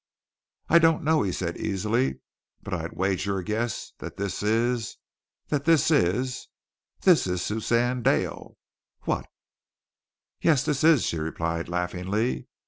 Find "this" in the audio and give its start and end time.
4.17-4.41, 5.65-5.91, 7.01-7.27, 10.65-10.83